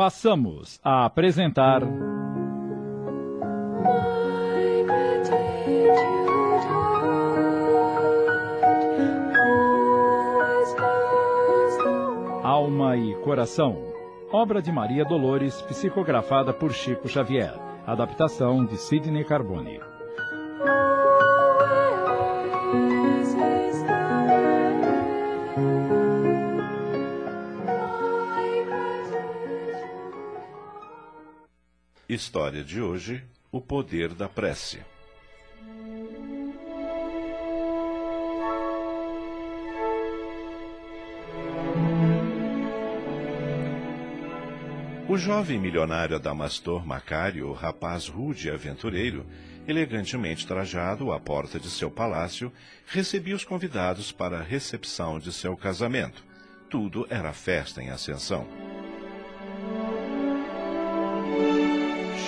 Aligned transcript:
passamos 0.00 0.80
a 0.82 1.04
apresentar. 1.04 1.82
Alma 12.42 12.96
e 12.96 13.14
Coração. 13.16 13.76
Obra 14.32 14.62
de 14.62 14.72
Maria 14.72 15.04
Dolores, 15.04 15.60
psicografada 15.60 16.54
por 16.54 16.72
Chico 16.72 17.06
Xavier. 17.06 17.52
Adaptação 17.86 18.64
de 18.64 18.78
Sidney 18.78 19.24
Carbone. 19.24 19.80
História 32.12 32.64
de 32.64 32.82
hoje: 32.82 33.22
O 33.52 33.60
poder 33.60 34.08
da 34.14 34.28
prece. 34.28 34.80
O 45.08 45.16
jovem 45.16 45.56
milionário 45.60 46.16
Adamastor 46.16 46.84
Macário, 46.84 47.52
rapaz 47.52 48.08
rude 48.08 48.48
e 48.48 48.50
aventureiro, 48.50 49.24
elegantemente 49.68 50.44
trajado 50.44 51.12
à 51.12 51.20
porta 51.20 51.60
de 51.60 51.70
seu 51.70 51.92
palácio, 51.92 52.52
recebia 52.86 53.36
os 53.36 53.44
convidados 53.44 54.10
para 54.10 54.40
a 54.40 54.42
recepção 54.42 55.20
de 55.20 55.32
seu 55.32 55.56
casamento. 55.56 56.24
Tudo 56.68 57.06
era 57.08 57.32
festa 57.32 57.80
em 57.80 57.90
ascensão. 57.90 58.59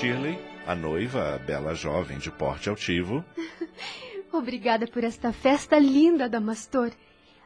Shirley, 0.02 0.36
a 0.66 0.74
noiva, 0.74 1.36
a 1.36 1.38
bela 1.38 1.76
jovem 1.76 2.18
de 2.18 2.28
porte 2.28 2.68
altivo. 2.68 3.24
Obrigada 4.32 4.84
por 4.84 5.04
esta 5.04 5.32
festa 5.32 5.78
linda, 5.78 6.24
Adamastor. 6.24 6.90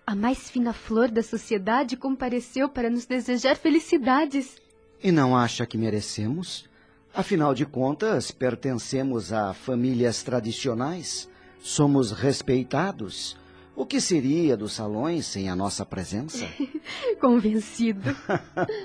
A 0.07 0.15
mais 0.15 0.49
fina 0.49 0.73
flor 0.73 1.11
da 1.11 1.23
sociedade 1.23 1.99
compareceu 1.99 2.67
para 2.67 2.89
nos 2.89 3.05
desejar 3.05 3.57
felicidades. 3.57 4.57
E 5.03 5.13
não 5.13 5.37
acha 5.37 5.67
que 5.67 5.77
merecemos? 5.77 6.67
Afinal 7.15 7.53
de 7.53 7.67
contas, 7.67 8.31
pertencemos 8.31 9.35
a 9.35 9.53
famílias 9.53 10.23
tradicionais, 10.23 11.29
somos 11.61 12.11
respeitados. 12.11 13.37
O 13.75 13.85
que 13.85 14.01
seria 14.01 14.57
dos 14.57 14.73
salões 14.73 15.27
sem 15.27 15.51
a 15.51 15.55
nossa 15.55 15.85
presença? 15.85 16.49
Convencido. 17.21 18.17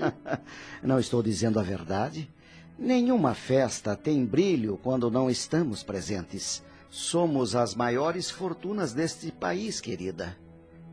não 0.84 1.00
estou 1.00 1.22
dizendo 1.22 1.58
a 1.58 1.62
verdade. 1.62 2.28
Nenhuma 2.78 3.34
festa 3.34 3.94
tem 3.94 4.24
brilho 4.24 4.78
quando 4.82 5.10
não 5.10 5.30
estamos 5.30 5.82
presentes. 5.82 6.62
Somos 6.90 7.54
as 7.54 7.74
maiores 7.74 8.30
fortunas 8.30 8.92
deste 8.92 9.30
país, 9.30 9.80
querida. 9.80 10.36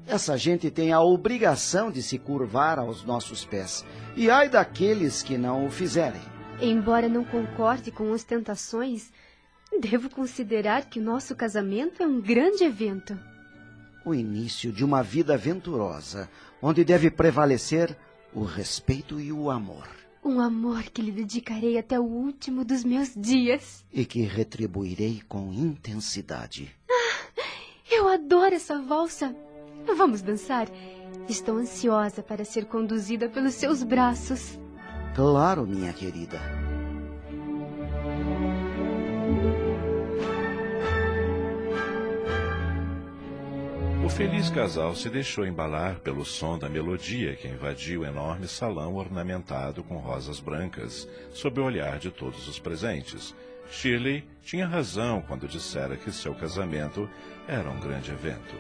Essa 0.08 0.38
gente 0.38 0.72
tem 0.72 0.92
a 0.92 1.02
obrigação 1.02 1.92
de 1.92 2.02
se 2.02 2.18
curvar 2.18 2.80
aos 2.80 3.04
nossos 3.04 3.46
pés. 3.46 3.86
E 4.16 4.30
ai 4.30 4.50
daqueles 4.50 5.22
que 5.22 5.38
não 5.38 5.66
o 5.66 5.70
fizerem. 5.70 6.22
Embora 6.62 7.08
não 7.08 7.24
concorde 7.24 7.92
com 7.92 8.12
ostentações, 8.12 9.12
devo 9.80 10.10
considerar 10.10 10.86
que 10.90 11.00
o 11.00 11.04
nosso 11.04 11.36
casamento 11.36 12.02
é 12.02 12.08
um 12.08 12.20
grande 12.20 12.64
evento. 12.64 13.18
O 14.06 14.16
início 14.16 14.72
de 14.72 14.84
uma 14.84 15.04
vida 15.04 15.38
venturosa, 15.38 16.30
onde 16.62 16.84
deve 16.84 17.12
prevalecer 17.12 17.96
o 18.34 18.44
respeito 18.44 19.20
e 19.20 19.32
o 19.32 19.50
amor. 19.50 19.99
Um 20.24 20.40
amor 20.40 20.84
que 20.84 21.02
lhe 21.02 21.12
dedicarei 21.12 21.78
até 21.78 22.00
o 22.00 22.04
último 22.04 22.66
dos 22.66 22.84
meus 22.84 23.14
dias. 23.16 23.86
E 23.92 24.06
que 24.06 24.22
retribuirei 24.22 25.22
com 25.28 25.54
intensidade. 25.54 26.76
Ah, 26.90 27.42
eu 27.90 28.08
adoro 28.08 28.54
essa 28.54 28.82
valsa. 28.82 29.36
Vamos 29.96 30.22
dançar? 30.22 30.68
Estou 31.28 31.58
ansiosa 31.58 32.22
para 32.22 32.44
ser 32.44 32.66
conduzida 32.66 33.30
pelos 33.30 33.54
seus 33.54 33.82
braços. 33.82 34.60
Claro, 35.16 35.66
minha 35.66 35.94
querida. 35.94 36.40
O 44.10 44.12
feliz 44.12 44.50
casal 44.50 44.96
se 44.96 45.08
deixou 45.08 45.46
embalar 45.46 46.00
pelo 46.00 46.26
som 46.26 46.58
da 46.58 46.68
melodia 46.68 47.36
que 47.36 47.48
invadiu 47.48 48.02
o 48.02 48.06
enorme 48.06 48.48
salão 48.48 48.96
ornamentado 48.96 49.84
com 49.84 49.98
rosas 49.98 50.40
brancas, 50.40 51.08
sob 51.32 51.62
o 51.62 51.64
olhar 51.64 52.00
de 52.00 52.10
todos 52.10 52.48
os 52.48 52.58
presentes. 52.58 53.36
Shirley 53.70 54.28
tinha 54.42 54.68
razão 54.68 55.22
quando 55.22 55.48
dissera 55.48 55.96
que 55.96 56.12
seu 56.12 56.34
casamento 56.34 57.08
era 57.48 57.70
um 57.70 57.80
grande 57.80 58.12
evento. 58.12 58.56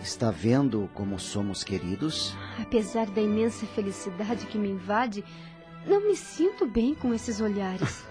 Está 0.00 0.30
vendo 0.30 0.88
como 0.94 1.18
somos 1.18 1.64
queridos? 1.64 2.32
Apesar 2.62 3.06
da 3.06 3.20
imensa 3.20 3.66
felicidade 3.66 4.46
que 4.46 4.56
me 4.56 4.70
invade, 4.70 5.24
não 5.86 6.06
me 6.06 6.16
sinto 6.16 6.66
bem 6.66 6.94
com 6.94 7.12
esses 7.12 7.40
olhares. 7.40 8.04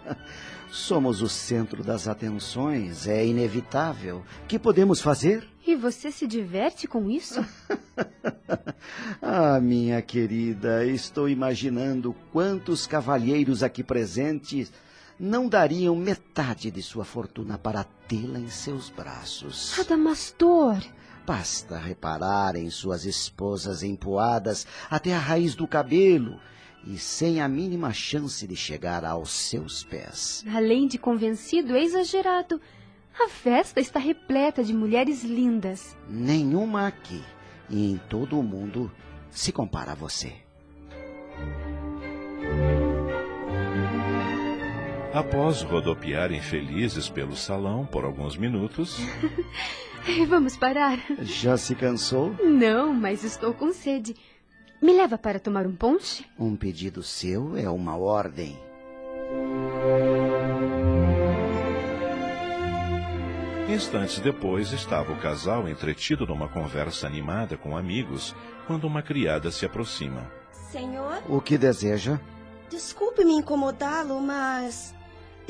somos 0.70 1.20
o 1.20 1.28
centro 1.28 1.82
das 1.82 2.06
atenções, 2.06 3.06
é 3.06 3.26
inevitável. 3.26 4.22
Que 4.46 4.58
podemos 4.58 5.00
fazer? 5.00 5.46
E 5.66 5.74
você 5.74 6.10
se 6.10 6.26
diverte 6.26 6.86
com 6.86 7.10
isso? 7.10 7.44
ah, 9.20 9.60
minha 9.60 10.00
querida, 10.00 10.84
estou 10.84 11.28
imaginando 11.28 12.14
quantos 12.32 12.86
cavalheiros 12.86 13.62
aqui 13.62 13.82
presentes 13.82 14.72
não 15.18 15.48
dariam 15.48 15.94
metade 15.94 16.70
de 16.70 16.82
sua 16.82 17.04
fortuna 17.04 17.58
para 17.58 17.84
tê-la 18.08 18.38
em 18.38 18.48
seus 18.48 18.88
braços. 18.88 19.78
Adamastor! 19.78 20.78
Basta 21.26 21.78
reparar 21.78 22.56
em 22.56 22.70
suas 22.70 23.04
esposas 23.04 23.82
empoadas 23.82 24.66
até 24.88 25.14
a 25.14 25.18
raiz 25.18 25.54
do 25.54 25.68
cabelo 25.68 26.40
e 26.86 26.98
sem 26.98 27.40
a 27.40 27.48
mínima 27.48 27.92
chance 27.92 28.46
de 28.46 28.56
chegar 28.56 29.04
aos 29.04 29.30
seus 29.30 29.84
pés. 29.84 30.44
Além 30.52 30.86
de 30.86 30.98
convencido, 30.98 31.76
é 31.76 31.82
exagerado. 31.82 32.60
A 33.18 33.28
festa 33.28 33.80
está 33.80 33.98
repleta 33.98 34.64
de 34.64 34.72
mulheres 34.72 35.22
lindas. 35.22 35.96
Nenhuma 36.08 36.86
aqui 36.86 37.22
e 37.68 37.92
em 37.92 37.96
todo 38.08 38.38
o 38.38 38.42
mundo 38.42 38.90
se 39.30 39.52
compara 39.52 39.92
a 39.92 39.94
você. 39.94 40.32
Após 45.12 45.62
rodopiarem 45.62 46.40
felizes 46.40 47.08
pelo 47.08 47.34
salão 47.34 47.84
por 47.84 48.04
alguns 48.04 48.36
minutos. 48.36 48.96
Vamos 50.28 50.56
parar. 50.56 50.98
Já 51.20 51.56
se 51.56 51.74
cansou? 51.74 52.34
Não, 52.42 52.94
mas 52.94 53.24
estou 53.24 53.52
com 53.52 53.72
sede. 53.72 54.14
Me 54.80 54.94
leva 54.94 55.18
para 55.18 55.38
tomar 55.38 55.66
um 55.66 55.76
ponche? 55.76 56.24
Um 56.38 56.56
pedido 56.56 57.02
seu 57.02 57.54
é 57.56 57.68
uma 57.68 57.96
ordem. 57.96 58.58
Instantes 63.68 64.18
depois 64.20 64.72
estava 64.72 65.12
o 65.12 65.20
casal 65.20 65.68
entretido 65.68 66.26
numa 66.26 66.48
conversa 66.48 67.06
animada 67.06 67.56
com 67.56 67.76
amigos 67.76 68.34
quando 68.66 68.84
uma 68.84 69.02
criada 69.02 69.50
se 69.50 69.66
aproxima. 69.66 70.30
Senhor? 70.50 71.22
O 71.28 71.40
que 71.40 71.58
deseja? 71.58 72.18
Desculpe-me 72.70 73.34
incomodá-lo, 73.34 74.20
mas 74.20 74.94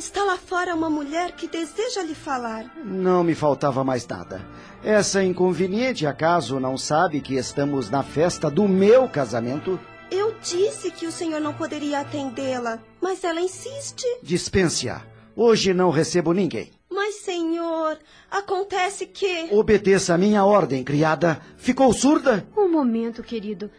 Está 0.00 0.24
lá 0.24 0.38
fora 0.38 0.74
uma 0.74 0.88
mulher 0.88 1.32
que 1.32 1.46
deseja 1.46 2.02
lhe 2.02 2.14
falar. 2.14 2.64
Não 2.82 3.22
me 3.22 3.34
faltava 3.34 3.84
mais 3.84 4.06
nada. 4.06 4.40
Essa 4.82 5.22
inconveniente 5.22 6.06
acaso 6.06 6.58
não 6.58 6.78
sabe 6.78 7.20
que 7.20 7.34
estamos 7.34 7.90
na 7.90 8.02
festa 8.02 8.50
do 8.50 8.66
meu 8.66 9.06
casamento? 9.06 9.78
Eu 10.10 10.34
disse 10.40 10.90
que 10.90 11.06
o 11.06 11.12
senhor 11.12 11.38
não 11.38 11.52
poderia 11.52 12.00
atendê-la, 12.00 12.78
mas 12.98 13.22
ela 13.24 13.42
insiste. 13.42 14.06
Dispense-a. 14.22 15.02
Hoje 15.36 15.74
não 15.74 15.90
recebo 15.90 16.32
ninguém. 16.32 16.70
Mas, 16.90 17.16
senhor, 17.16 17.98
acontece 18.30 19.04
que. 19.04 19.50
Obedeça 19.52 20.14
a 20.14 20.18
minha 20.18 20.46
ordem, 20.46 20.82
criada. 20.82 21.42
Ficou 21.58 21.92
surda? 21.92 22.48
Um 22.56 22.72
momento, 22.72 23.22
querido. 23.22 23.70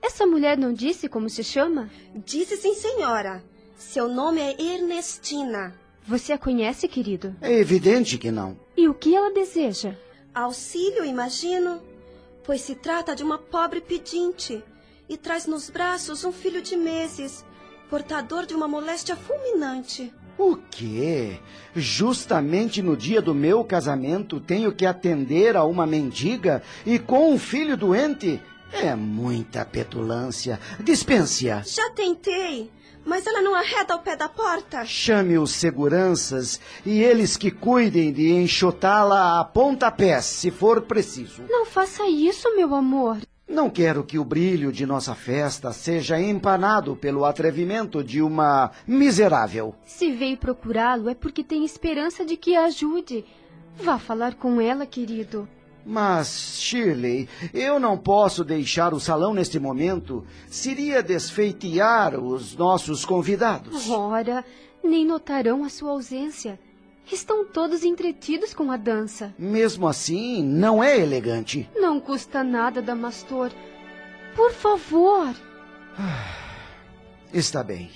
Essa 0.00 0.24
mulher 0.24 0.56
não 0.56 0.72
disse 0.72 1.06
como 1.06 1.28
se 1.28 1.44
chama? 1.44 1.90
Disse 2.14 2.56
sim, 2.56 2.72
senhora. 2.74 3.44
Seu 3.76 4.08
nome 4.08 4.40
é 4.40 4.60
Ernestina. 4.60 5.74
Você 6.06 6.32
a 6.32 6.38
conhece, 6.38 6.86
querido? 6.86 7.34
É 7.40 7.52
evidente 7.52 8.18
que 8.18 8.30
não. 8.30 8.58
E 8.76 8.88
o 8.88 8.94
que 8.94 9.14
ela 9.14 9.32
deseja? 9.32 9.94
Auxílio, 10.34 11.04
imagino. 11.04 11.80
Pois 12.44 12.60
se 12.60 12.74
trata 12.74 13.14
de 13.16 13.22
uma 13.22 13.38
pobre 13.38 13.80
pedinte 13.80 14.62
e 15.08 15.16
traz 15.16 15.46
nos 15.46 15.70
braços 15.70 16.24
um 16.24 16.32
filho 16.32 16.60
de 16.60 16.76
meses, 16.76 17.44
portador 17.88 18.46
de 18.46 18.54
uma 18.54 18.68
moléstia 18.68 19.16
fulminante. 19.16 20.12
O 20.36 20.56
quê? 20.56 21.38
Justamente 21.74 22.82
no 22.82 22.96
dia 22.96 23.22
do 23.22 23.34
meu 23.34 23.64
casamento 23.64 24.40
tenho 24.40 24.72
que 24.72 24.84
atender 24.84 25.56
a 25.56 25.64
uma 25.64 25.86
mendiga 25.86 26.62
e 26.84 26.98
com 26.98 27.32
um 27.32 27.38
filho 27.38 27.76
doente? 27.76 28.40
É 28.72 28.94
muita 28.94 29.64
petulância. 29.64 30.58
Dispense-a. 30.80 31.62
Já 31.64 31.90
tentei, 31.90 32.70
mas 33.04 33.26
ela 33.26 33.40
não 33.42 33.54
arreda 33.54 33.94
ao 33.94 34.00
pé 34.00 34.16
da 34.16 34.28
porta. 34.28 34.84
Chame 34.84 35.38
os 35.38 35.52
seguranças 35.52 36.60
e 36.84 37.02
eles 37.02 37.36
que 37.36 37.50
cuidem 37.50 38.12
de 38.12 38.32
enxotá-la 38.32 39.40
a 39.40 39.44
pontapés, 39.44 40.24
se 40.24 40.50
for 40.50 40.82
preciso. 40.82 41.42
Não 41.48 41.66
faça 41.66 42.06
isso, 42.08 42.54
meu 42.56 42.74
amor. 42.74 43.18
Não 43.46 43.68
quero 43.68 44.02
que 44.02 44.18
o 44.18 44.24
brilho 44.24 44.72
de 44.72 44.86
nossa 44.86 45.14
festa 45.14 45.70
seja 45.70 46.18
empanado 46.18 46.96
pelo 46.96 47.26
atrevimento 47.26 48.02
de 48.02 48.22
uma 48.22 48.70
miserável. 48.86 49.74
Se 49.84 50.10
veio 50.10 50.38
procurá-lo 50.38 51.10
é 51.10 51.14
porque 51.14 51.44
tem 51.44 51.62
esperança 51.64 52.24
de 52.24 52.38
que 52.38 52.56
a 52.56 52.64
ajude. 52.64 53.24
Vá 53.76 53.98
falar 53.98 54.34
com 54.34 54.60
ela, 54.60 54.86
querido. 54.86 55.46
Mas, 55.84 56.58
Shirley, 56.60 57.28
eu 57.52 57.78
não 57.78 57.98
posso 57.98 58.42
deixar 58.42 58.94
o 58.94 59.00
salão 59.00 59.34
neste 59.34 59.58
momento. 59.58 60.24
Seria 60.48 61.02
desfeitear 61.02 62.18
os 62.18 62.56
nossos 62.56 63.04
convidados. 63.04 63.90
Ora, 63.90 64.44
nem 64.82 65.04
notarão 65.04 65.62
a 65.64 65.68
sua 65.68 65.90
ausência. 65.90 66.58
Estão 67.12 67.44
todos 67.44 67.84
entretidos 67.84 68.54
com 68.54 68.72
a 68.72 68.78
dança. 68.78 69.34
Mesmo 69.38 69.86
assim, 69.86 70.42
não 70.42 70.82
é 70.82 70.98
elegante. 70.98 71.68
Não 71.76 72.00
custa 72.00 72.42
nada, 72.42 72.80
Damastor. 72.80 73.50
Por 74.34 74.52
favor. 74.52 75.34
Está 77.32 77.62
bem. 77.62 77.90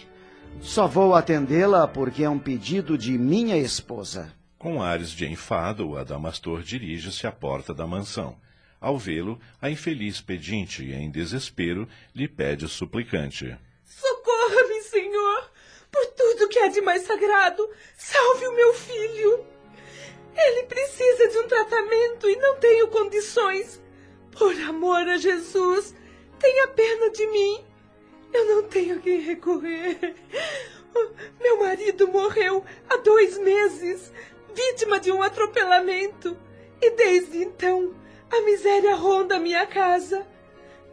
Só 0.61 0.87
vou 0.87 1.15
atendê-la 1.15 1.89
porque 1.89 2.23
é 2.23 2.29
um 2.29 2.39
pedido 2.39 2.99
de 2.99 3.17
minha 3.17 3.57
esposa. 3.57 4.33
Com 4.59 4.83
ares 4.83 5.11
de 5.11 5.25
enfado, 5.25 5.89
o 5.89 5.97
Adamastor 5.97 6.63
dirige-se 6.63 7.29
à 7.29 7.33
porta 7.33 7.73
da 7.73 7.87
mansão. 7.87 8.37
Ao 8.81 8.99
vê-lo, 8.99 9.41
a 9.63 9.71
infeliz 9.71 10.21
pedinte, 10.21 10.83
em 10.93 11.11
desespero, 11.11 11.89
lhe 12.13 12.27
pede 12.27 12.69
suplicante. 12.69 13.57
Socorra-me, 13.85 14.83
Senhor! 14.83 15.51
Por 15.93 16.07
tudo 16.07 16.49
que 16.49 16.59
há 16.59 16.69
de 16.69 16.81
mais 16.81 17.03
sagrado, 17.03 17.69
salve 17.97 18.49
o 18.49 18.55
meu 18.55 18.75
filho! 18.75 19.47
Ele 20.37 20.65
precisa 20.65 21.29
de 21.29 21.39
um 21.39 21.49
tratamento 21.49 22.29
e 22.29 22.37
não 22.37 22.57
tenho 22.59 22.89
condições. 22.89 23.81
Por 24.33 24.55
amor 24.63 25.09
a 25.09 25.19
Jesus, 25.19 25.95
tenha 26.39 26.69
pena 26.69 27.11
de 27.11 27.27
mim. 27.29 27.65
Eu 28.33 28.45
não 28.45 28.63
tenho 28.65 28.97
a 28.97 29.01
quem 29.01 29.21
recorrer. 29.21 30.17
Meu 31.41 31.61
marido 31.61 32.09
morreu 32.09 32.65
há 32.89 32.97
dois 32.97 33.39
meses, 33.39 34.13
vítima 34.55 35.01
de 35.01 35.11
um 35.11 35.23
atropelamento. 35.23 36.37
E 36.81 36.91
desde 36.91 37.39
então, 37.39 37.95
a 38.31 38.41
miséria 38.43 38.95
ronda 38.95 39.39
minha 39.39 39.67
casa. 39.67 40.27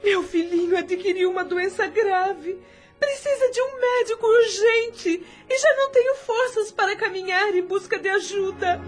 Meu 0.03 0.23
filhinho 0.23 0.77
adquiriu 0.77 1.29
uma 1.29 1.43
doença 1.43 1.87
grave. 1.87 2.59
Precisa 2.99 3.51
de 3.51 3.61
um 3.61 3.79
médico 3.79 4.25
urgente 4.25 5.23
e 5.49 5.57
já 5.57 5.75
não 5.75 5.91
tenho 5.91 6.15
forças 6.15 6.71
para 6.71 6.95
caminhar 6.95 7.53
em 7.53 7.61
busca 7.61 7.99
de 7.99 8.09
ajuda. 8.09 8.81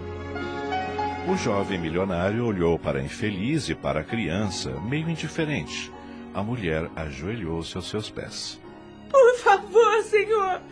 O 1.30 1.36
jovem 1.36 1.78
milionário 1.78 2.46
olhou 2.46 2.78
para 2.78 2.98
a 2.98 3.02
infeliz 3.02 3.68
e 3.68 3.74
para 3.74 4.00
a 4.00 4.04
criança, 4.04 4.70
meio 4.80 5.10
indiferente. 5.10 5.92
A 6.32 6.42
mulher 6.42 6.90
ajoelhou-se 6.96 7.76
aos 7.76 7.88
seus 7.88 8.08
pés. 8.08 8.58
Por 9.10 9.36
favor, 9.36 10.02
senhor, 10.04 10.62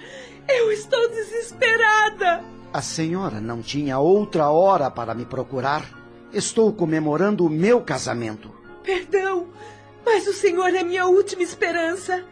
eu 0.49 0.73
estou 0.73 1.09
desesperada. 1.11 2.56
A 2.77 2.83
senhora 2.83 3.41
não 3.41 3.63
tinha 3.63 3.99
outra 3.99 4.51
hora 4.51 4.91
para 4.91 5.15
me 5.15 5.25
procurar? 5.25 5.83
Estou 6.31 6.71
comemorando 6.71 7.47
o 7.47 7.49
meu 7.49 7.81
casamento. 7.81 8.51
Perdão, 8.83 9.47
mas 10.05 10.27
o 10.27 10.35
senhor 10.35 10.75
é 10.75 10.85
minha 10.85 11.07
última 11.07 11.43
esperança. 11.43 12.23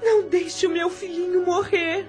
Não 0.00 0.28
deixe 0.28 0.68
o 0.68 0.70
meu 0.70 0.88
filhinho 0.88 1.44
morrer. 1.44 2.06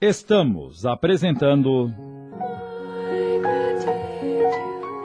Estamos 0.00 0.86
apresentando 0.86 1.92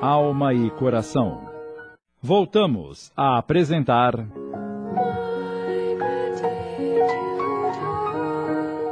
Alma 0.03 0.53
e 0.53 0.69
Coração. 0.69 1.49
Voltamos 2.21 3.11
a 3.17 3.39
apresentar 3.39 4.13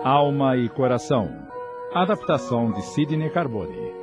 Alma 0.06 0.58
e 0.58 0.68
Coração. 0.68 1.48
Adaptação 1.94 2.74
de 2.74 2.82
Sidney 2.82 3.30
Carbone. 3.30 3.94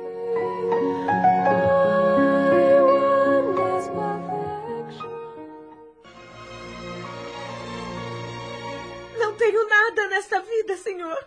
Não 9.19 9.33
tenho 9.37 9.69
nada 9.69 10.07
nesta 10.07 10.41
vida, 10.41 10.75
senhor. 10.77 11.23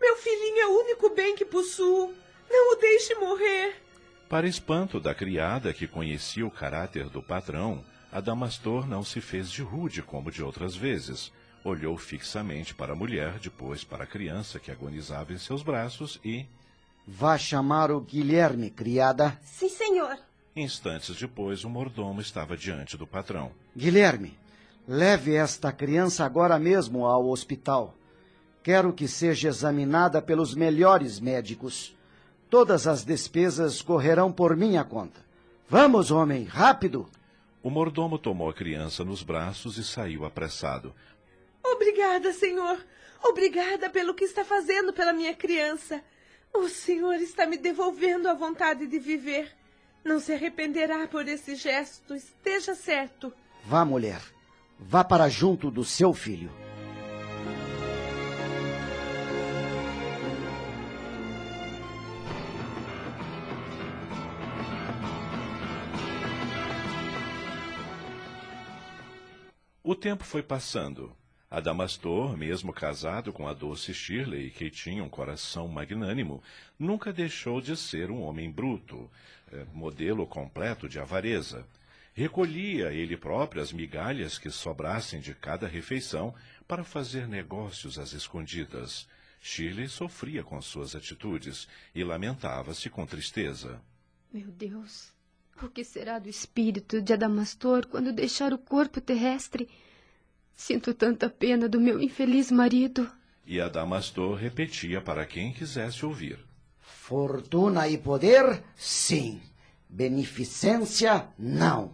Meu 0.00 0.16
filhinho 0.18 0.60
é 0.60 0.66
o 0.68 0.78
único 0.78 1.10
bem 1.10 1.34
que 1.34 1.44
possuo. 1.44 2.14
Não 2.48 2.72
o 2.72 2.76
deixe 2.76 3.16
morrer. 3.16 3.74
Para 4.28 4.46
espanto 4.46 5.00
da 5.00 5.12
criada 5.12 5.74
que 5.74 5.88
conhecia 5.88 6.46
o 6.46 6.52
caráter 6.52 7.08
do 7.08 7.20
patrão, 7.20 7.84
Adamastor 8.12 8.86
não 8.86 9.02
se 9.02 9.20
fez 9.20 9.50
de 9.50 9.62
rude 9.62 10.02
como 10.02 10.30
de 10.30 10.40
outras 10.40 10.76
vezes. 10.76 11.32
Olhou 11.64 11.96
fixamente 11.96 12.74
para 12.74 12.92
a 12.92 12.96
mulher, 12.96 13.38
depois 13.38 13.82
para 13.82 14.04
a 14.04 14.06
criança 14.06 14.60
que 14.60 14.70
agonizava 14.70 15.32
em 15.32 15.38
seus 15.38 15.62
braços 15.62 16.20
e. 16.22 16.44
Vá 17.08 17.38
chamar 17.38 17.90
o 17.90 18.02
Guilherme, 18.02 18.68
criada. 18.68 19.38
Sim, 19.42 19.70
senhor. 19.70 20.18
Instantes 20.54 21.16
depois, 21.16 21.64
o 21.64 21.70
mordomo 21.70 22.20
estava 22.20 22.54
diante 22.54 22.98
do 22.98 23.06
patrão. 23.06 23.50
Guilherme, 23.74 24.36
leve 24.86 25.34
esta 25.34 25.72
criança 25.72 26.22
agora 26.24 26.58
mesmo 26.58 27.06
ao 27.06 27.28
hospital. 27.30 27.94
Quero 28.62 28.92
que 28.92 29.08
seja 29.08 29.48
examinada 29.48 30.20
pelos 30.20 30.54
melhores 30.54 31.18
médicos. 31.18 31.96
Todas 32.50 32.86
as 32.86 33.04
despesas 33.04 33.80
correrão 33.80 34.30
por 34.30 34.54
minha 34.54 34.84
conta. 34.84 35.20
Vamos, 35.68 36.10
homem, 36.10 36.44
rápido! 36.44 37.08
O 37.62 37.70
mordomo 37.70 38.18
tomou 38.18 38.50
a 38.50 38.54
criança 38.54 39.02
nos 39.02 39.22
braços 39.22 39.78
e 39.78 39.82
saiu 39.82 40.26
apressado. 40.26 40.94
Obrigada, 41.64 42.32
senhor. 42.32 42.84
Obrigada 43.22 43.88
pelo 43.88 44.14
que 44.14 44.24
está 44.24 44.44
fazendo 44.44 44.92
pela 44.92 45.12
minha 45.12 45.34
criança. 45.34 46.04
O 46.52 46.68
senhor 46.68 47.14
está 47.16 47.46
me 47.46 47.56
devolvendo 47.56 48.28
a 48.28 48.34
vontade 48.34 48.86
de 48.86 48.98
viver. 48.98 49.50
Não 50.04 50.20
se 50.20 50.32
arrependerá 50.32 51.08
por 51.08 51.26
esse 51.26 51.56
gesto, 51.56 52.14
esteja 52.14 52.74
certo. 52.74 53.32
Vá, 53.64 53.84
mulher. 53.84 54.20
Vá 54.78 55.02
para 55.02 55.28
junto 55.28 55.70
do 55.70 55.82
seu 55.82 56.12
filho. 56.12 56.52
O 69.82 69.94
tempo 69.94 70.24
foi 70.24 70.42
passando. 70.42 71.14
Adamastor, 71.56 72.36
mesmo 72.36 72.72
casado 72.72 73.32
com 73.32 73.46
a 73.46 73.54
doce 73.54 73.94
Shirley, 73.94 74.50
que 74.50 74.70
tinha 74.70 75.04
um 75.04 75.08
coração 75.08 75.68
magnânimo, 75.68 76.42
nunca 76.78 77.12
deixou 77.12 77.60
de 77.60 77.76
ser 77.76 78.10
um 78.10 78.22
homem 78.22 78.50
bruto, 78.50 79.08
eh, 79.52 79.64
modelo 79.72 80.26
completo 80.26 80.88
de 80.88 80.98
avareza. 80.98 81.64
Recolhia 82.12 82.92
ele 82.92 83.16
próprio 83.16 83.62
as 83.62 83.72
migalhas 83.72 84.36
que 84.36 84.50
sobrassem 84.50 85.20
de 85.20 85.32
cada 85.32 85.68
refeição 85.68 86.34
para 86.66 86.82
fazer 86.82 87.28
negócios 87.28 87.98
às 87.98 88.12
escondidas. 88.12 89.08
Shirley 89.40 89.88
sofria 89.88 90.42
com 90.42 90.60
suas 90.60 90.96
atitudes 90.96 91.68
e 91.94 92.02
lamentava-se 92.02 92.90
com 92.90 93.06
tristeza. 93.06 93.80
Meu 94.32 94.48
Deus, 94.48 95.12
o 95.62 95.68
que 95.68 95.84
será 95.84 96.18
do 96.18 96.28
espírito 96.28 97.00
de 97.00 97.12
Adamastor 97.12 97.86
quando 97.86 98.12
deixar 98.12 98.52
o 98.52 98.58
corpo 98.58 99.00
terrestre? 99.00 99.68
Sinto 100.56 100.94
tanta 100.94 101.28
pena 101.28 101.68
do 101.68 101.80
meu 101.80 102.00
infeliz 102.00 102.50
marido. 102.50 103.10
E 103.46 103.60
Adamastor 103.60 104.36
repetia 104.36 105.00
para 105.00 105.26
quem 105.26 105.52
quisesse 105.52 106.06
ouvir. 106.06 106.38
Fortuna 106.80 107.88
e 107.88 107.98
poder, 107.98 108.62
sim. 108.76 109.40
Beneficência, 109.88 111.28
não. 111.38 111.92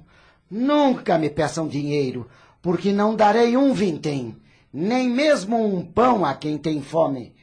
Nunca 0.51 1.19
me 1.19 1.29
peçam 1.31 1.67
dinheiro, 1.67 2.29
porque 2.63 2.93
não 2.93 3.17
darei 3.17 3.57
um 3.57 3.73
vintém, 3.73 4.37
nem 4.73 5.09
mesmo 5.09 5.65
um 5.65 5.85
pão 5.85 6.25
a 6.25 6.35
quem 6.35 6.57
tem 6.57 6.83
fome. 6.83 7.35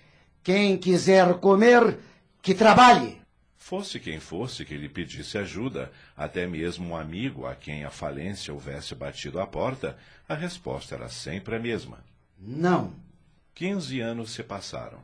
Quem 0.44 0.78
quiser 0.78 1.36
comer, 1.36 2.00
que 2.42 2.54
trabalhe. 2.54 3.17
Fosse 3.68 4.00
quem 4.00 4.18
fosse 4.18 4.64
que 4.64 4.78
lhe 4.78 4.88
pedisse 4.88 5.38
ajuda, 5.38 5.92
até 6.16 6.48
mesmo 6.48 6.88
um 6.88 6.96
amigo 6.96 7.46
a 7.46 7.54
quem 7.54 7.84
a 7.84 7.90
falência 7.90 8.54
houvesse 8.54 8.96
batido 8.96 9.42
à 9.42 9.46
porta, 9.46 9.98
a 10.26 10.34
resposta 10.34 10.96
era 10.96 11.10
sempre 11.10 11.54
a 11.54 11.60
mesma. 11.60 12.02
Não. 12.40 12.96
Quinze 13.54 14.00
anos 14.00 14.32
se 14.32 14.42
passaram. 14.42 15.02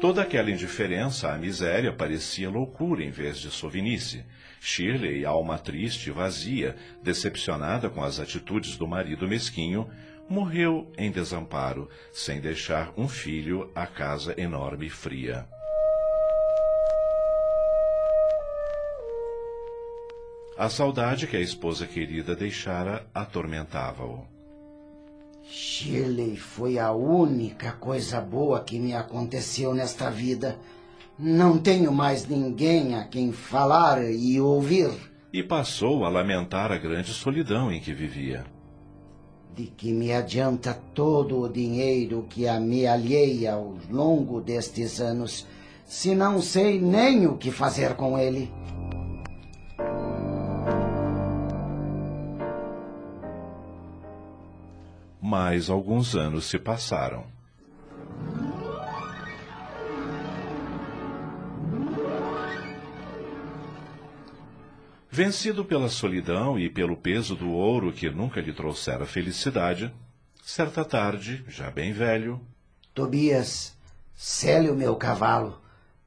Toda 0.00 0.22
aquela 0.22 0.50
indiferença 0.50 1.30
à 1.30 1.36
miséria 1.36 1.92
parecia 1.92 2.48
loucura 2.48 3.04
em 3.04 3.10
vez 3.10 3.38
de 3.38 3.50
sovinice. 3.50 4.24
Shirley, 4.58 5.26
alma 5.26 5.58
triste 5.58 6.08
e 6.08 6.10
vazia, 6.10 6.74
decepcionada 7.02 7.90
com 7.90 8.02
as 8.02 8.18
atitudes 8.18 8.78
do 8.78 8.88
marido 8.88 9.28
mesquinho, 9.28 9.90
morreu 10.26 10.90
em 10.96 11.10
desamparo, 11.10 11.86
sem 12.12 12.40
deixar 12.40 12.94
um 12.96 13.06
filho 13.06 13.70
à 13.74 13.86
casa 13.86 14.34
enorme 14.40 14.86
e 14.86 14.90
fria. 14.90 15.46
A 20.56 20.70
saudade 20.70 21.26
que 21.26 21.36
a 21.36 21.40
esposa 21.40 21.86
querida 21.86 22.34
deixara 22.34 23.06
atormentava-o. 23.14 24.29
Shirley 25.50 26.36
foi 26.36 26.78
a 26.78 26.92
única 26.92 27.72
coisa 27.72 28.20
boa 28.20 28.60
que 28.60 28.78
me 28.78 28.94
aconteceu 28.94 29.74
nesta 29.74 30.08
vida. 30.08 30.56
Não 31.18 31.58
tenho 31.58 31.92
mais 31.92 32.24
ninguém 32.28 32.94
a 32.94 33.02
quem 33.04 33.32
falar 33.32 34.00
e 34.04 34.40
ouvir. 34.40 34.90
E 35.32 35.42
passou 35.42 36.04
a 36.04 36.08
lamentar 36.08 36.70
a 36.70 36.78
grande 36.78 37.12
solidão 37.12 37.72
em 37.72 37.80
que 37.80 37.92
vivia. 37.92 38.44
De 39.52 39.66
que 39.66 39.92
me 39.92 40.12
adianta 40.12 40.72
todo 40.94 41.40
o 41.40 41.48
dinheiro 41.48 42.26
que 42.30 42.46
a 42.46 42.60
me 42.60 42.86
alheia 42.86 43.54
ao 43.54 43.76
longo 43.90 44.40
destes 44.40 45.00
anos, 45.00 45.48
se 45.84 46.14
não 46.14 46.40
sei 46.40 46.80
nem 46.80 47.26
o 47.26 47.36
que 47.36 47.50
fazer 47.50 47.96
com 47.96 48.16
ele? 48.16 48.52
Mais 55.30 55.70
alguns 55.70 56.16
anos 56.16 56.46
se 56.46 56.58
passaram. 56.58 57.24
Vencido 65.08 65.64
pela 65.64 65.88
solidão 65.88 66.58
e 66.58 66.68
pelo 66.68 66.96
peso 66.96 67.36
do 67.36 67.48
ouro 67.48 67.92
que 67.92 68.10
nunca 68.10 68.40
lhe 68.40 68.52
trouxera 68.52 69.06
felicidade, 69.06 69.94
certa 70.42 70.84
tarde, 70.84 71.44
já 71.46 71.70
bem 71.70 71.92
velho. 71.92 72.40
Tobias, 72.92 73.78
cele 74.12 74.68
o 74.68 74.74
meu 74.74 74.96
cavalo. 74.96 75.62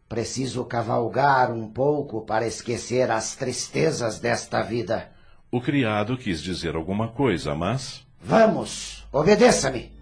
Preciso 0.09 0.65
cavalgar 0.65 1.49
um 1.49 1.69
pouco 1.69 2.25
para 2.25 2.45
esquecer 2.45 3.09
as 3.09 3.37
tristezas 3.37 4.19
desta 4.19 4.61
vida. 4.61 5.09
O 5.49 5.61
criado 5.61 6.17
quis 6.17 6.41
dizer 6.41 6.75
alguma 6.75 7.07
coisa, 7.07 7.55
mas. 7.55 8.05
Vamos, 8.21 9.02
obedeça-me. 9.13 9.93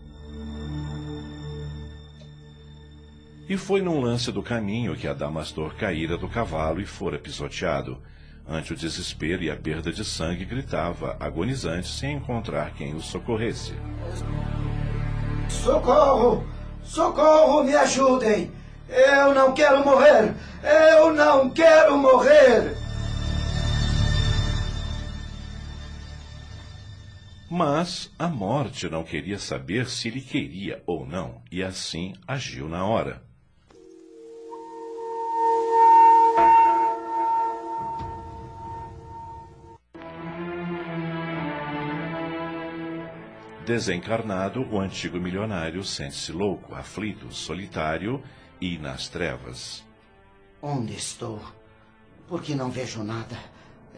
E 3.50 3.58
foi 3.58 3.82
num 3.82 4.00
lance 4.00 4.32
do 4.32 4.42
caminho 4.42 4.96
que 4.96 5.08
Adamastor 5.08 5.76
caíra 5.76 6.18
do 6.18 6.30
cavalo 6.30 6.80
e 6.80 6.86
fora 6.86 7.20
pisoteado. 7.20 8.02
Ante 8.48 8.74
o 8.74 8.76
desespero 8.76 9.44
e 9.44 9.52
a 9.52 9.56
perda 9.56 9.92
de 9.92 10.06
sangue, 10.06 10.46
gritava, 10.46 11.18
agonizante, 11.20 11.90
sem 11.90 12.16
encontrar 12.16 12.74
quem 12.74 12.96
o 12.96 13.02
socorresse. 13.02 13.74
Socorro! 15.50 16.46
Socorro, 16.82 17.64
me 17.64 17.76
ajudem! 17.76 18.50
Eu 18.88 19.34
não 19.34 19.54
quero 19.54 19.84
morrer! 19.84 20.34
Eu 20.64 21.14
não 21.14 21.50
quero 21.50 21.98
morrer! 21.98 22.76
Mas 27.54 28.10
a 28.18 28.30
morte 28.30 28.90
não 28.90 29.04
queria 29.04 29.38
saber 29.38 29.90
se 29.90 30.08
ele 30.08 30.22
queria 30.22 30.82
ou 30.88 31.06
não, 31.06 31.42
e 31.52 31.62
assim 31.62 32.14
agiu 32.26 32.70
na 32.70 32.86
hora. 32.86 33.22
Desencarnado, 43.66 44.66
o 44.72 44.80
antigo 44.80 45.20
milionário 45.20 45.84
sente-se 45.84 46.32
louco, 46.32 46.74
aflito, 46.74 47.34
solitário 47.34 48.24
e 48.62 48.78
nas 48.78 49.10
trevas. 49.10 49.86
Onde 50.62 50.94
estou? 50.94 51.42
Por 52.30 52.42
que 52.42 52.56
não 52.56 52.72
vejo 52.72 53.04
nada? 53.04 53.38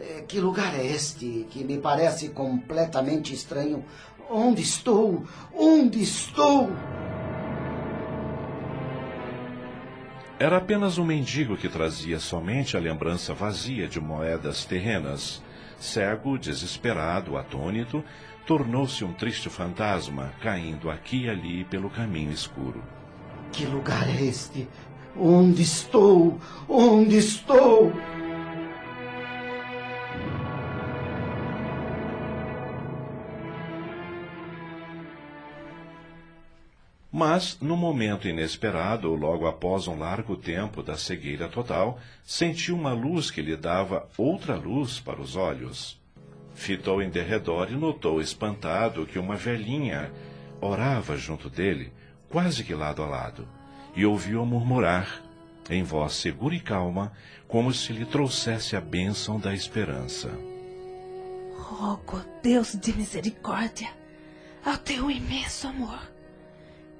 Eh, 0.00 0.24
que 0.26 0.40
lugar 0.40 0.74
é 0.74 0.84
este 0.84 1.46
que 1.50 1.62
me 1.64 1.78
parece 1.78 2.30
completamente 2.30 3.32
estranho? 3.32 3.84
Onde 4.28 4.62
estou? 4.62 5.24
Onde 5.56 6.02
estou? 6.02 6.70
Era 10.38 10.56
apenas 10.56 10.98
um 10.98 11.04
mendigo 11.04 11.56
que 11.56 11.68
trazia 11.68 12.18
somente 12.18 12.76
a 12.76 12.80
lembrança 12.80 13.32
vazia 13.32 13.86
de 13.86 14.00
moedas 14.00 14.64
terrenas. 14.64 15.42
Cego, 15.78 16.38
desesperado, 16.38 17.36
atônito, 17.36 18.02
tornou-se 18.46 19.04
um 19.04 19.12
triste 19.12 19.48
fantasma, 19.48 20.32
caindo 20.42 20.90
aqui 20.90 21.24
e 21.24 21.30
ali 21.30 21.64
pelo 21.64 21.88
caminho 21.88 22.32
escuro. 22.32 22.82
Que 23.52 23.64
lugar 23.64 24.08
é 24.08 24.24
este? 24.24 24.66
Onde 25.16 25.62
estou? 25.62 26.40
Onde 26.68 27.16
estou? 27.16 27.92
Mas, 37.16 37.56
no 37.60 37.76
momento 37.76 38.26
inesperado, 38.26 39.14
logo 39.14 39.46
após 39.46 39.86
um 39.86 39.96
largo 39.96 40.36
tempo 40.36 40.82
da 40.82 40.96
cegueira 40.96 41.48
total, 41.48 41.96
sentiu 42.24 42.74
uma 42.74 42.92
luz 42.92 43.30
que 43.30 43.40
lhe 43.40 43.56
dava 43.56 44.08
outra 44.18 44.56
luz 44.56 44.98
para 44.98 45.20
os 45.20 45.36
olhos. 45.36 45.96
Fitou 46.56 47.00
em 47.00 47.08
derredor 47.08 47.70
e 47.70 47.76
notou 47.76 48.20
espantado 48.20 49.06
que 49.06 49.16
uma 49.16 49.36
velhinha 49.36 50.10
orava 50.60 51.16
junto 51.16 51.48
dele, 51.48 51.92
quase 52.28 52.64
que 52.64 52.74
lado 52.74 53.00
a 53.00 53.06
lado, 53.06 53.46
e 53.94 54.04
ouviu-a 54.04 54.44
murmurar, 54.44 55.22
em 55.70 55.84
voz 55.84 56.14
segura 56.14 56.56
e 56.56 56.60
calma, 56.60 57.12
como 57.46 57.72
se 57.72 57.92
lhe 57.92 58.04
trouxesse 58.04 58.74
a 58.74 58.80
bênção 58.80 59.38
da 59.38 59.54
esperança. 59.54 60.32
Rogo, 61.56 62.20
Deus 62.42 62.76
de 62.76 62.92
misericórdia, 62.92 63.90
ao 64.66 64.76
teu 64.76 65.08
imenso 65.08 65.68
amor, 65.68 66.12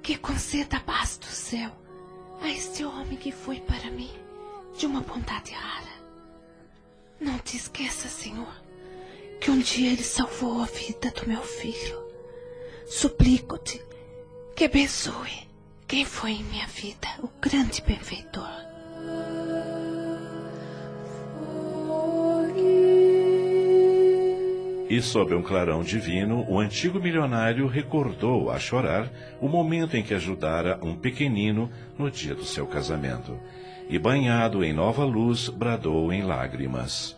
que 0.05 0.15
conceda 0.19 0.77
a 0.77 0.81
paz 0.81 1.17
do 1.17 1.25
céu 1.25 1.71
a 2.39 2.47
este 2.47 2.85
homem 2.85 3.17
que 3.17 3.31
foi 3.31 3.59
para 3.59 3.89
mim 3.89 4.11
de 4.77 4.85
uma 4.85 5.01
bondade 5.01 5.51
rara. 5.51 5.95
Não 7.19 7.39
te 7.39 7.57
esqueça, 7.57 8.07
Senhor, 8.07 8.53
que 9.41 9.49
um 9.49 9.57
dia 9.57 9.91
ele 9.91 10.03
salvou 10.03 10.61
a 10.61 10.67
vida 10.67 11.09
do 11.09 11.27
meu 11.27 11.41
filho. 11.41 12.05
Suplico-te 12.85 13.83
que 14.55 14.65
abençoe 14.65 15.49
quem 15.87 16.05
foi 16.05 16.33
em 16.33 16.43
minha 16.43 16.67
vida 16.67 17.07
o 17.23 17.27
grande 17.41 17.81
benfeitor. 17.81 18.74
E 24.87 25.01
sob 25.01 25.33
um 25.33 25.41
clarão 25.41 25.81
divino, 25.81 26.45
o 26.47 26.59
antigo 26.59 26.99
milionário 26.99 27.65
recordou, 27.67 28.51
a 28.51 28.59
chorar, 28.59 29.11
o 29.41 29.47
momento 29.47 29.97
em 29.97 30.03
que 30.03 30.13
ajudara 30.13 30.79
um 30.81 30.95
pequenino 30.95 31.71
no 31.97 32.11
dia 32.11 32.35
do 32.35 32.45
seu 32.45 32.67
casamento. 32.67 33.39
E, 33.89 33.97
banhado 33.97 34.63
em 34.63 34.73
nova 34.73 35.03
luz, 35.03 35.49
bradou 35.49 36.13
em 36.13 36.23
lágrimas. 36.23 37.17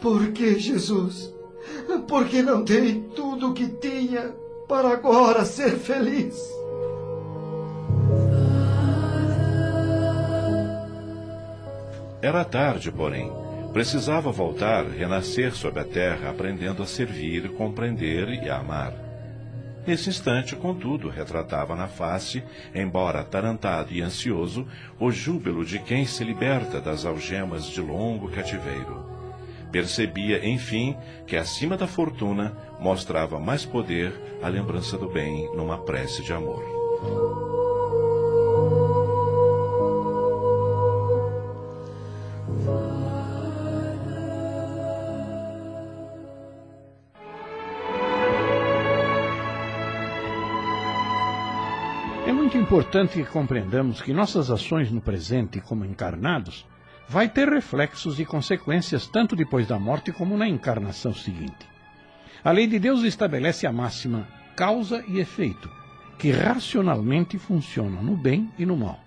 Por 0.00 0.32
que, 0.32 0.58
Jesus? 0.58 1.32
Por 2.06 2.28
que 2.28 2.42
não 2.42 2.62
dei 2.62 3.00
tudo 3.16 3.50
o 3.50 3.54
que 3.54 3.66
tinha 3.66 4.34
para 4.68 4.90
agora 4.90 5.46
ser 5.46 5.78
feliz? 5.78 6.36
Era 12.20 12.44
tarde, 12.44 12.92
porém. 12.92 13.43
Precisava 13.74 14.30
voltar, 14.30 14.86
renascer 14.86 15.52
sob 15.52 15.80
a 15.80 15.84
terra, 15.84 16.30
aprendendo 16.30 16.80
a 16.80 16.86
servir, 16.86 17.48
compreender 17.54 18.28
e 18.28 18.48
amar. 18.48 18.94
Nesse 19.84 20.08
instante, 20.08 20.54
contudo, 20.54 21.08
retratava 21.08 21.74
na 21.74 21.88
face, 21.88 22.44
embora 22.72 23.20
atarantado 23.20 23.92
e 23.92 24.00
ansioso, 24.00 24.64
o 25.00 25.10
júbilo 25.10 25.64
de 25.64 25.80
quem 25.80 26.06
se 26.06 26.22
liberta 26.22 26.80
das 26.80 27.04
algemas 27.04 27.66
de 27.66 27.80
longo 27.80 28.30
cativeiro. 28.30 29.04
Percebia, 29.72 30.46
enfim, 30.46 30.96
que 31.26 31.36
acima 31.36 31.76
da 31.76 31.88
fortuna 31.88 32.56
mostrava 32.78 33.40
mais 33.40 33.64
poder 33.64 34.14
a 34.40 34.46
lembrança 34.46 34.96
do 34.96 35.08
bem 35.08 35.52
numa 35.52 35.78
prece 35.78 36.22
de 36.22 36.32
amor. 36.32 37.53
Importante 52.74 53.22
que 53.22 53.30
compreendamos 53.30 54.02
que 54.02 54.12
nossas 54.12 54.50
ações 54.50 54.90
no 54.90 55.00
presente, 55.00 55.60
como 55.60 55.84
encarnados, 55.84 56.66
vai 57.08 57.28
ter 57.28 57.48
reflexos 57.48 58.18
e 58.18 58.24
consequências 58.24 59.06
tanto 59.06 59.36
depois 59.36 59.68
da 59.68 59.78
morte 59.78 60.10
como 60.10 60.36
na 60.36 60.48
encarnação 60.48 61.14
seguinte. 61.14 61.68
A 62.42 62.50
lei 62.50 62.66
de 62.66 62.80
Deus 62.80 63.04
estabelece 63.04 63.64
a 63.64 63.72
máxima 63.72 64.26
causa 64.56 65.04
e 65.06 65.20
efeito, 65.20 65.70
que 66.18 66.32
racionalmente 66.32 67.38
funciona 67.38 68.02
no 68.02 68.16
bem 68.16 68.50
e 68.58 68.66
no 68.66 68.76
mal. 68.76 68.98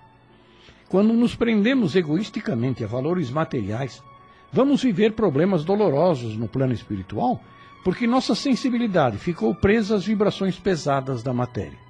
Quando 0.87 1.11
nos 1.11 1.35
prendemos 1.35 1.93
egoisticamente 1.93 2.85
a 2.85 2.87
valores 2.87 3.29
materiais, 3.29 4.01
vamos 4.49 4.81
viver 4.81 5.11
problemas 5.11 5.65
dolorosos 5.65 6.37
no 6.37 6.47
plano 6.47 6.71
espiritual, 6.71 7.43
porque 7.83 8.07
nossa 8.07 8.33
sensibilidade 8.33 9.17
ficou 9.17 9.53
presa 9.53 9.97
às 9.97 10.05
vibrações 10.05 10.57
pesadas 10.57 11.21
da 11.21 11.33
matéria. 11.33 11.86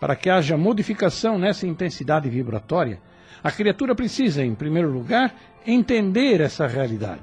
Para 0.00 0.16
que 0.16 0.28
haja 0.28 0.56
modificação 0.56 1.38
nessa 1.38 1.66
intensidade 1.66 2.28
vibratória, 2.28 3.00
a 3.42 3.50
criatura 3.50 3.94
precisa, 3.94 4.44
em 4.44 4.54
primeiro 4.54 4.90
lugar, 4.90 5.34
entender 5.66 6.40
essa 6.40 6.66
realidade 6.66 7.22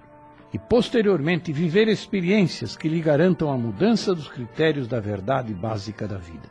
e, 0.53 0.60
posteriormente, 0.60 1.51
viver 1.51 1.88
experiências 1.88 2.77
que 2.77 2.88
lhe 2.88 3.01
garantam 3.01 3.51
a 3.51 3.58
mudança 3.58 4.13
dos 4.13 4.27
critérios 4.27 4.88
da 4.88 5.00
verdade 5.00 5.53
básica 5.53 6.08
da 6.08 6.18
vida. 6.18 6.50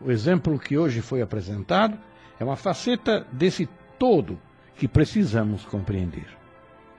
O 0.00 0.10
exemplo 0.10 0.58
que 0.58 0.76
hoje 0.76 1.00
foi 1.00 1.22
apresentado 1.22 1.98
é 2.38 2.44
uma 2.44 2.56
faceta 2.56 3.26
desse 3.32 3.68
todo 3.98 4.38
que 4.76 4.86
precisamos 4.86 5.64
compreender. 5.64 6.26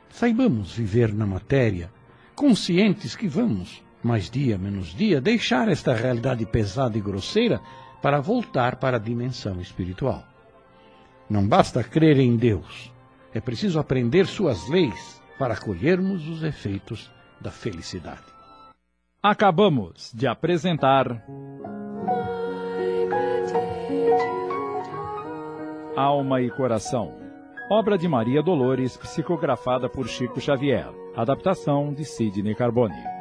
Saibamos 0.10 0.76
viver 0.76 1.14
na 1.14 1.26
matéria, 1.26 1.92
conscientes 2.36 3.16
que 3.16 3.28
vamos, 3.28 3.84
mais 4.02 4.30
dia 4.30 4.58
menos 4.58 4.88
dia, 4.96 5.20
deixar 5.22 5.68
esta 5.68 5.94
realidade 5.94 6.46
pesada 6.46 6.98
e 6.98 7.02
grosseira 7.02 7.62
para 8.02 8.20
voltar 8.20 8.78
para 8.78 8.98
a 8.98 9.00
dimensão 9.00 9.60
espiritual. 9.60 10.24
Não 11.30 11.48
basta 11.48 11.84
crer 11.84 12.20
em 12.20 12.36
Deus, 12.36 12.92
é 13.34 13.40
preciso 13.42 13.80
aprender 13.80 14.26
suas 14.26 14.68
leis 14.70 15.22
para 15.38 15.56
colhermos 15.56 16.28
os 16.28 16.44
efeitos 16.44 17.12
da 17.40 17.52
felicidade. 17.52 18.24
Acabamos 19.22 20.12
de 20.14 20.26
apresentar. 20.28 21.24
Alma 25.96 26.42
e 26.42 26.50
Coração. 26.50 27.16
Obra 27.70 27.98
de 27.98 28.08
Maria 28.08 28.42
Dolores, 28.42 28.96
psicografada 28.96 29.90
por 29.90 30.08
Chico 30.08 30.40
Xavier. 30.40 30.88
Adaptação 31.16 31.94
de 31.94 32.06
Sidney 32.06 32.56
Carbone. 32.56 33.17